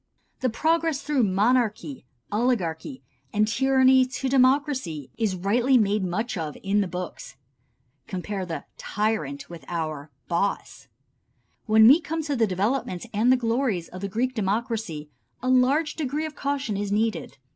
The 0.39 0.49
progress 0.49 1.03
through 1.03 1.21
monarchy, 1.21 2.07
oligarchy 2.31 3.03
and 3.31 3.47
tyranny 3.47 4.03
to 4.03 4.27
democracy 4.29 5.11
is 5.15 5.35
rightly 5.35 5.77
made 5.77 6.03
much 6.03 6.35
of 6.37 6.57
in 6.63 6.81
the 6.81 6.87
books. 6.87 7.35
(Compare 8.07 8.47
the 8.47 8.63
"tyrant" 8.79 9.47
with 9.47 9.63
our 9.67 10.09
"boss.") 10.27 10.87
When 11.67 11.87
we 11.87 12.01
come 12.01 12.23
to 12.23 12.35
the 12.35 12.47
development 12.47 13.05
and 13.13 13.31
the 13.31 13.37
glories 13.37 13.89
of 13.89 14.01
the 14.01 14.09
Greek 14.09 14.33
democracy 14.33 15.11
a 15.43 15.49
large 15.49 15.93
degree 15.95 16.25
of 16.25 16.33
caution 16.33 16.77
is 16.77 16.91
needed. 16.91 17.37